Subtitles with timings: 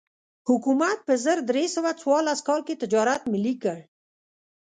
[0.49, 3.77] حکومت په زر درې سوه څوارلس کال کې تجارت ملي کړ.